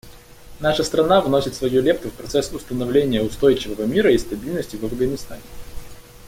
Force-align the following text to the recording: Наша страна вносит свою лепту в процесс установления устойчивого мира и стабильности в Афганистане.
Наша 0.59 0.83
страна 0.83 1.21
вносит 1.21 1.53
свою 1.53 1.79
лепту 1.83 2.09
в 2.09 2.13
процесс 2.13 2.51
установления 2.51 3.21
устойчивого 3.21 3.83
мира 3.83 4.11
и 4.11 4.17
стабильности 4.17 4.75
в 4.75 4.83
Афганистане. 4.83 5.43